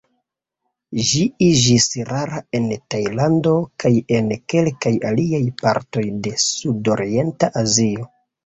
[1.09, 2.65] Ĝi iĝis rara en
[2.95, 3.53] Tajlando
[3.83, 8.11] kaj en kelkaj aliaj partoj de sudorienta Azio.